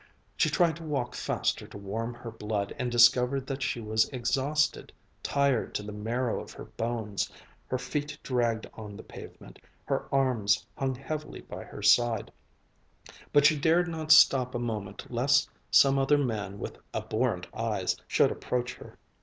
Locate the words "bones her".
6.65-7.77